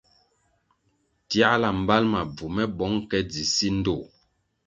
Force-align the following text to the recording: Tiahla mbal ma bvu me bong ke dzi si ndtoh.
Tiahla 1.29 1.69
mbal 1.81 2.03
ma 2.11 2.21
bvu 2.35 2.47
me 2.55 2.63
bong 2.77 2.97
ke 3.09 3.19
dzi 3.29 3.43
si 3.53 3.67
ndtoh. 3.77 4.05